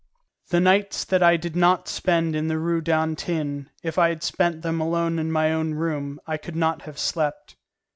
The 0.49 0.59
nights 0.59 1.03
that 1.05 1.21
I 1.21 1.37
did 1.37 1.55
not 1.55 1.87
spend 1.87 2.35
in 2.35 2.47
the 2.47 2.57
Rue 2.57 2.81
d'Antin, 2.81 3.69
if 3.83 3.99
I 3.99 4.09
had 4.09 4.23
spent 4.23 4.63
them 4.63 4.81
alone 4.81 5.19
in 5.19 5.31
my 5.31 5.53
own 5.53 5.75
room, 5.75 6.19
I 6.25 6.37
could 6.37 6.55
not 6.55 6.81
have 6.81 6.97
slept. 6.97 7.55